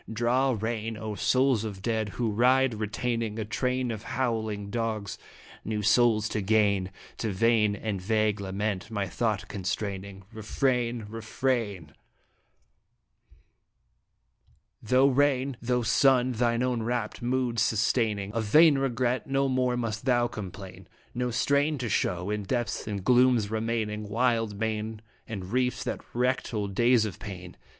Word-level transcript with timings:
Draw 0.11 0.57
rein, 0.59 0.97
O 0.97 1.13
souls 1.13 1.63
of 1.63 1.83
dead! 1.83 2.09
who 2.17 2.31
ride 2.31 2.73
(retaining 2.73 3.37
A 3.37 3.45
train 3.45 3.91
of 3.91 4.01
howling 4.01 4.71
dogs) 4.71 5.19
new 5.63 5.83
souls 5.83 6.27
to 6.29 6.41
gain. 6.41 6.89
To 7.19 7.31
vain 7.31 7.75
and 7.75 8.01
vague 8.01 8.39
lament 8.39 8.89
my 8.89 9.07
thought 9.07 9.47
constraining. 9.47 10.23
Refrain! 10.33 11.05
Refrain! 11.07 11.93
Dramatic 14.83 14.83
in 14.83 14.87
illg 14.87 14.89
EDsstinB. 14.89 14.97
113 14.97 14.97
Though 14.97 15.07
rain, 15.09 15.57
though 15.61 15.83
sun 15.83 16.31
thine 16.31 16.63
own 16.63 16.81
rapt 16.81 17.21
mood 17.21 17.59
sustain 17.59 18.17
ing 18.17 18.33
Of 18.33 18.45
vain 18.45 18.79
regret, 18.79 19.27
no 19.27 19.47
more 19.47 19.77
must 19.77 20.05
thou 20.05 20.25
complain, 20.25 20.87
Nor 21.13 21.31
strain 21.31 21.77
to 21.77 21.87
show, 21.89 22.31
in 22.31 22.41
depths 22.41 22.87
and 22.87 23.03
glooms 23.03 23.51
remaining, 23.51 24.09
Wild 24.09 24.57
main 24.59 25.03
and 25.27 25.53
reefs 25.53 25.83
that 25.83 26.01
wrecked, 26.15 26.55
old 26.55 26.73
days 26.73 27.05
of 27.05 27.19
pain. 27.19 27.55